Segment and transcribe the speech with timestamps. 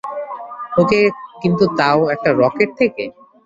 [0.77, 0.99] ওকে,
[1.41, 3.03] কিন্তু তাও, একটা রকেট থেকে?